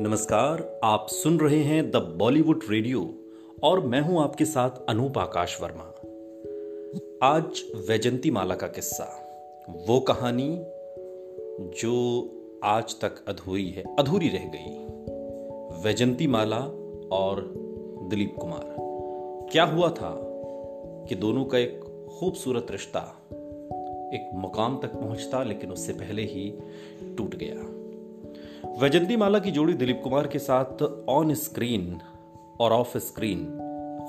नमस्कार, 0.00 0.80
आप 0.84 1.06
सुन 1.10 1.38
रहे 1.40 1.62
हैं 1.62 1.90
द 1.90 1.96
बॉलीवुड 1.96 2.60
रेडियो 2.70 3.14
और 3.62 3.80
मैं 3.86 4.00
हूँ 4.00 4.22
आपके 4.22 4.44
साथ 4.44 4.70
अनूप 4.88 5.18
आकाश 5.18 5.58
वर्मा। 5.62 5.84
आज 7.22 7.62
वैजंती 7.88 8.30
माला 8.30 8.54
का 8.54 8.66
किस्सा, 8.66 9.04
वो 9.88 10.00
कहानी 10.00 10.48
जो 11.80 11.94
आज 12.64 12.94
तक 13.00 13.24
अधूरी 13.28 13.70
है, 13.70 13.84
अधूरी 13.98 14.28
रह 14.28 14.44
गई। 14.44 15.82
वैजंती 15.82 16.26
माला 16.26 16.60
और 17.12 17.54
दिलीप 18.10 18.34
कुमार। 18.40 18.76
क्या 19.52 19.64
हुआ 19.64 19.90
था 19.90 20.14
कि 21.08 21.14
दोनों 21.14 21.44
का 21.44 21.58
एक 21.58 21.80
खूबसूरत 22.20 22.66
रिश्ता 22.70 23.26
एक 24.14 24.30
मुकाम 24.34 24.80
तक 24.82 24.94
पहुँचता, 24.94 25.42
लेकिन 25.42 25.70
उससे 25.70 25.92
पहले 25.92 26.22
ही 26.22 26.58
टूट 27.16 27.34
गया। 27.34 27.89
वैजंती 28.66 29.16
माला 29.16 29.38
की 29.38 29.50
जोड़ी 29.50 29.72
दिलीप 29.72 30.00
कुमार 30.04 30.26
के 30.26 30.38
साथ 30.38 30.82
ऑन 31.08 31.34
स्क्रीन 31.34 32.00
और 32.60 32.72
ऑफ़ 32.72 32.98
स्क्रीन 32.98 33.38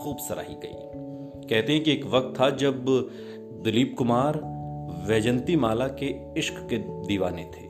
खूब 0.03 0.17
सराही 0.17 0.53
गई। 0.53 0.91
कहते 1.47 1.73
हैं 1.73 1.83
कि 1.83 1.91
एक 1.91 2.05
वक्त 2.05 2.39
था 2.39 2.49
जब 2.49 2.85
दिलीप 3.63 3.95
कुमार 3.97 4.41
वैजंती 5.07 5.55
माला 5.55 5.87
के 5.87 6.39
इश्क 6.39 6.67
के 6.69 6.77
दीवाने 6.77 7.43
थे। 7.43 7.65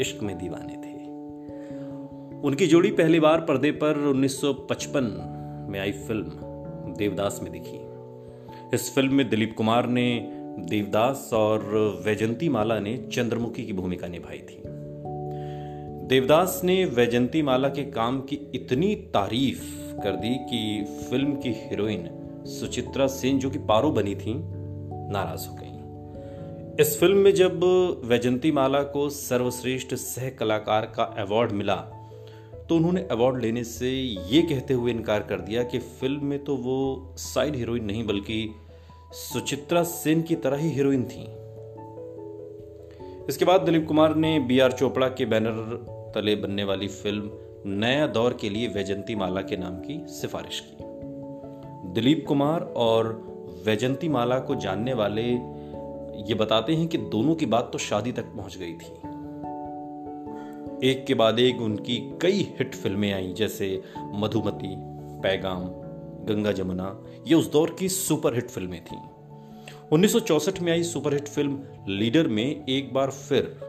इश्क 0.00 0.22
में 0.22 0.38
दीवाने 0.38 0.72
थे। 0.72 1.04
उनकी 2.40 2.66
जोड़ी 2.66 2.90
पहली 2.90 3.20
बार 3.20 3.40
पर्दे 3.40 3.70
पर 3.70 4.08
1955 4.08 5.04
में 5.68 5.80
आई 5.80 5.92
फ़िल्म 5.92 6.24
देवदास 6.94 7.40
में 7.42 7.52
दिखी। 7.52 7.80
इस 8.74 8.94
फ़िल्म 8.94 9.14
में 9.14 9.28
दिलीप 9.28 9.54
कुमार 9.56 9.86
ने 9.86 10.28
देवदास 10.58 11.30
और 11.32 11.62
वैजंती 12.06 12.48
माला 12.48 12.80
ने 12.80 12.96
चंद्रमुखी 13.12 13.64
की 13.64 13.72
भूमिका 13.72 14.08
निभाई 14.08 14.38
थी। 14.38 14.81
देवदास 16.12 16.60
ने 16.64 16.74
वैजंती 16.84 17.40
माला 17.42 17.68
के 17.68 17.82
काम 17.82 18.20
की 18.20 18.36
इतनी 18.54 18.94
तारीफ़ 19.14 19.60
कर 20.00 20.16
दी 20.16 20.34
कि 20.40 20.58
फ़िल्म 21.10 21.34
की 21.36 21.52
हीरोइन 21.52 22.08
सुचित्रा 22.48 23.06
सेन, 23.06 23.38
जो 23.38 23.50
कि 23.50 23.58
पारो 23.58 23.90
बनी 23.90 24.14
थी, 24.14 24.34
नाराज़ 25.12 25.48
हो 25.48 25.54
गई। 25.54 26.82
इस 26.82 26.98
फ़िल्म 27.00 27.18
में 27.18 27.32
जब 27.34 27.64
वैजंती 28.04 28.52
माला 28.52 28.82
को 28.82 29.08
सर्वश्रेष्ठ 29.10 29.94
सह 29.94 30.28
कलाकार 30.30 30.92
का 30.96 31.02
अवार्ड 31.18 31.52
मिला 31.52 31.76
तो 32.68 32.76
उन्होंने 32.76 33.06
अवार्ड 33.10 33.40
लेने 33.42 33.64
से 33.64 33.90
ये 34.30 34.42
कहते 34.42 34.74
हुए 34.74 34.90
इनकार 34.90 35.22
कर 35.22 35.40
दिया 35.40 35.62
कि 35.62 35.78
फ़िल्म 35.78 36.24
में 36.24 36.38
तो 36.44 36.56
वो 36.56 37.14
साइड 37.18 37.56
हीरोइन 37.56 37.84
नहीं, 37.84 38.06
बल्कि 38.06 38.48
सुचित्रा 39.12 39.82
सेन 39.82 40.22
की 40.22 40.34
तरह 40.34 40.56
ही 40.56 40.70
हीरोइन 40.70 41.04
थी। 41.04 41.24
इसके 43.28 43.44
बाद 43.44 43.60
दिलीप 43.60 43.88
कुमार 43.88 44.14
ने 44.16 44.38
बी 44.40 44.58
आर 44.58 44.72
चोपड़ा 44.72 45.08
के 45.08 45.24
बैनर 45.24 45.91
तले 46.14 46.36
बनने 46.36 46.64
वाली 46.64 46.88
फ़िल्म 46.88 47.30
नया 47.66 48.06
दौर 48.06 48.34
के 48.40 48.48
लिए 48.48 48.68
वैजंती 48.68 49.14
माला 49.14 49.42
के 49.42 49.56
नाम 49.56 49.74
की 49.76 50.06
सिफारिश 50.08 50.60
की। 50.60 50.76
दिलीप 51.92 52.24
कुमार 52.28 52.60
और 52.60 53.08
वैजंती 53.66 54.08
माला 54.08 54.38
को 54.38 54.54
जानने 54.54 54.94
वाले 54.94 55.22
ये 56.28 56.34
बताते 56.34 56.74
हैं 56.74 56.88
कि 56.88 56.98
दोनों 56.98 57.34
की 57.34 57.46
बात 57.46 57.70
तो 57.72 57.78
शादी 57.78 58.12
तक 58.12 58.22
पहुँच 58.22 58.56
गई 58.56 58.72
थी। 58.72 59.12
एक 60.88 61.04
के 61.06 61.14
बाद 61.14 61.38
एक 61.38 61.60
उनकी 61.60 62.18
कई 62.22 62.54
हिट 62.58 62.74
फ़िल्में 62.74 63.12
आई, 63.12 63.32
जैसे 63.32 63.82
मधुमती, 63.98 64.74
पैगाम, 65.20 65.64
गंगा 66.24 66.52
जमुना, 66.52 67.04
ये 67.26 67.34
उस 67.34 67.52
दौर 67.52 67.76
की 67.78 67.88
सुपर 67.88 68.34
हिट 68.34 68.50
फ़िल्में 68.50 68.84
थीं। 68.84 69.00
1964 69.92 70.60
में 70.60 70.72
आई 70.72 70.82
सुपरहिट 70.82 71.28
फ़िल्म 71.28 71.62
लीडर 71.88 72.28
में 72.28 72.66
एक 72.66 72.94
बार 72.94 73.10
फिर 73.10 73.60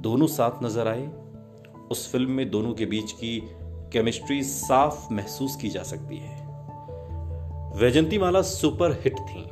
दोनों 0.00 0.26
साथ 0.26 0.64
नज़र 0.64 0.88
आए 0.88 1.10
उस 1.90 2.12
फ़िल्म 2.12 2.30
में 2.30 2.50
दोनों 2.50 2.74
के 2.74 2.86
बीच 2.86 3.12
की 3.12 3.42
केमिस्ट्री 3.92 4.42
साफ़ 4.42 5.12
महसूस 5.12 5.56
की 5.56 5.68
जा 5.68 5.82
सकती 5.82 6.16
है। 6.16 6.48
वैजंती 7.76 8.18
माला 8.18 8.42
सुपर 8.42 8.92
हिट 8.92 9.16
थी। 9.18 9.42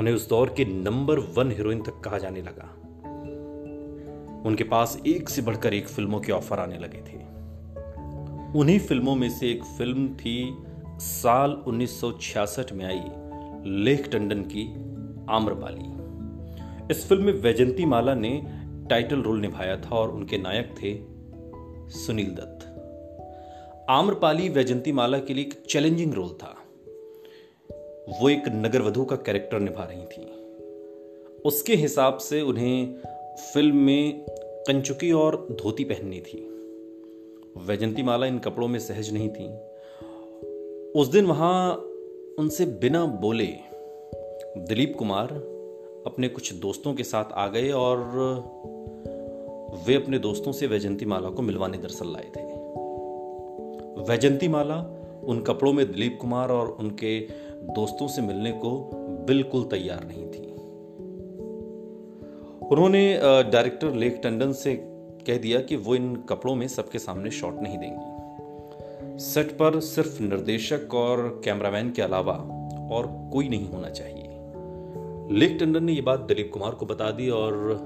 उन्हें 0.00 0.14
उस 0.14 0.28
दौर 0.28 0.54
के 0.56 0.64
नंबर 0.64 1.18
वन 1.18 1.50
हीरोइन 1.50 1.82
तक 1.82 2.00
कहा 2.00 2.18
जाने 2.18 2.42
लगा। 2.42 2.80
उनके 4.48 4.64
पास 4.64 5.02
एक 5.06 5.28
से 5.28 5.42
बढ़कर 5.42 5.74
एक 5.74 5.88
फ़िल्मों 5.88 6.20
के 6.20 6.32
ऑफ़र 6.32 6.58
आने 6.58 6.78
लगे 6.78 6.98
थे। 6.98 7.34
उन्हीं 8.58 8.78
फ़िल्मों 8.78 9.14
में 9.14 9.30
से 9.30 9.50
एक 9.50 9.64
फ़िल्म 9.64 10.08
थी, 10.08 10.56
साल 10.98 11.62
1966 11.66 12.72
में 12.72 12.84
आई 12.84 13.02
लेख 13.70 14.08
टंडन 14.08 14.42
की 14.42 14.74
आम्रपाली। 15.30 16.04
इस 16.90 17.08
फ़िल्म 17.08 17.24
में 17.24 17.32
वैजंती 17.32 17.84
माला 17.84 18.14
ने 18.14 18.63
टाइटल 18.90 19.22
रोल 19.22 19.40
निभाया 19.40 19.76
था 19.76 19.96
और 19.96 20.10
उनके 20.10 20.38
नायक 20.38 20.74
थे 20.82 21.14
सुनील 21.90 22.30
दत्त। 22.30 22.70
आम्रपाली 23.90 24.48
वैजंती 24.48 24.92
माला 24.92 25.18
के 25.18 25.34
लिए 25.34 25.44
एक 25.44 25.62
चैलेंजिंग 25.70 26.14
रोल 26.14 26.28
था। 26.28 26.56
वो 28.22 28.28
एक 28.28 28.42
नगर 28.48 28.82
वधु 28.82 29.04
का 29.04 29.16
कैरेक्टर 29.16 29.60
निभा 29.60 29.84
रही 29.84 30.04
थी। 30.04 30.26
उसके 31.44 31.74
हिसाब 31.74 32.18
से 32.18 32.40
उन्हें 32.40 32.94
फ़िल्म 33.54 33.76
में 33.76 34.26
कंचुकी 34.66 35.12
और 35.12 35.48
धोती 35.50 35.84
पहननी 35.84 36.20
थी। 36.20 36.48
वैजंती 37.66 38.02
माला 38.02 38.26
इन 38.26 38.38
कपड़ों 38.38 38.68
में 38.68 38.78
सहज 38.78 39.12
नहीं 39.12 39.28
थी। 39.28 39.54
उस 41.00 41.08
दिन 41.08 41.26
वहाँ 41.26 41.74
उनसे 42.38 42.66
बिना 42.66 43.04
बोले 43.06 43.48
दिलीप 44.56 44.96
कुमार 44.98 45.53
अपने 46.06 46.28
कुछ 46.28 46.52
दोस्तों 46.54 46.94
के 46.94 47.02
साथ 47.02 47.32
आ 47.32 47.46
गए 47.46 47.70
और 47.70 47.98
वे 49.86 49.94
अपने 49.94 50.18
दोस्तों 50.18 50.52
से 50.52 50.66
वैजंती 50.66 51.04
माला 51.04 51.30
को 51.30 51.42
मिलवाने 51.42 51.78
दरअसल 51.78 52.12
लाए 52.12 52.30
थे। 52.36 52.42
वैजंती 54.02 54.48
माला 54.48 54.76
उन 55.24 55.40
कपड़ों 55.40 55.72
में 55.72 55.92
दिलीप 55.92 56.18
कुमार 56.20 56.50
और 56.50 56.76
उनके 56.80 57.18
दोस्तों 57.70 58.08
से 58.08 58.22
मिलने 58.22 58.52
को 58.52 58.90
बिल्कुल 59.26 59.64
तैयार 59.64 60.04
नहीं 60.04 60.26
थी। 60.26 60.52
उन्होंने 62.68 63.20
डायरेक्टर 63.50 63.94
लेख 63.94 64.20
टंडन 64.22 64.52
से 64.52 64.74
कह 65.26 65.38
दिया 65.38 65.60
कि 65.60 65.76
वो 65.76 65.94
इन 65.94 66.14
कपड़ों 66.16 66.54
में 66.54 66.68
सबके 66.68 66.98
सामने 66.98 67.30
शॉट 67.30 67.60
नहीं 67.60 67.78
देंगी। 67.78 69.18
सेट 69.18 69.52
पर 69.52 69.80
सिर्फ़ 69.80 70.22
निर्देशक 70.22 70.94
और 70.94 71.42
कैमरामैन 71.44 71.90
के 71.90 72.02
अलावा 72.02 72.34
और 72.92 73.30
कोई 73.32 73.48
नहीं 73.48 73.68
होना 73.68 73.90
चाहिए। 73.90 74.23
लेख 75.30 75.56
टंडन 75.60 75.84
ने 75.84 75.92
यह 75.92 76.02
बात 76.02 76.20
दिलीप 76.20 76.50
कुमार 76.52 76.70
को 76.70 76.86
बता 76.86 77.10
दी 77.10 77.28
और 77.28 77.78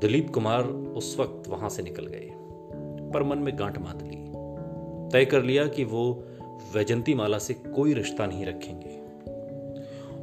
दिलीप 0.00 0.30
कुमार 0.30 0.64
उस 0.96 1.16
वक्त 1.20 1.48
वहाँ 1.48 1.68
से 1.68 1.82
निकल 1.82 2.06
गए, 2.06 2.30
पर 3.12 3.22
मन 3.22 3.38
में 3.38 3.58
गांठ 3.58 3.78
बाँध 3.78 4.02
ली। 4.02 4.16
तय 5.12 5.24
कर 5.24 5.42
लिया 5.42 5.66
कि 5.66 5.84
वो 5.84 6.24
वैजंती 6.74 7.14
माला 7.14 7.38
से 7.38 7.54
कोई 7.54 7.94
रिश्ता 7.94 8.26
नहीं 8.26 8.46
रखेंगे। 8.46 8.98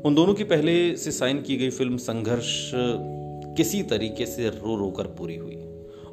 उन 0.01 0.15
दोनों 0.15 0.33
की 0.33 0.43
पहले 0.43 0.95
से 0.95 1.11
साइन 1.11 1.41
की 1.41 1.57
गई 1.57 1.69
फ़िल्म 1.69 1.97
संघर्ष 1.97 2.71
किसी 3.57 3.83
तरीके 3.83 4.25
से 4.25 4.49
रो 4.49 4.75
रो 4.75 4.91
कर 4.91 5.03
पूरी 5.03 5.35
हुई 5.35 5.55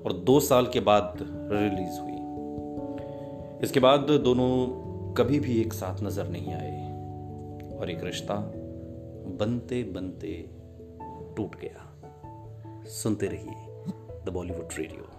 और 0.04 0.12
दो 0.12 0.40
साल 0.40 0.66
के 0.66 0.80
बाद 0.80 1.18
रिलीज़ 1.52 2.00
हुई। 2.00 2.12
इसके 3.62 3.80
बाद 3.80 4.00
दोनों 4.00 4.50
कभी 5.14 5.40
भी 5.40 5.60
एक 5.60 5.72
साथ 5.72 6.02
नज़र 6.02 6.28
नहीं 6.28 6.54
आए 6.54 6.92
और 7.78 7.90
एक 7.90 8.04
रिश्ता 8.04 8.52
बनते 9.26 9.82
बनते 9.82 10.50
टूट 11.36 11.56
गया। 11.56 11.90
सुनते 12.86 13.26
रहिए 13.26 13.84
द 14.24 14.30
बॉलीवुड 14.32 14.68
रेडियो 14.78 15.13